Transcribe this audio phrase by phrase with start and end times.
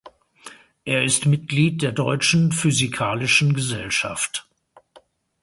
[0.83, 4.49] Er ist Mitglied der Deutschen Physikalischen Gesellschaft.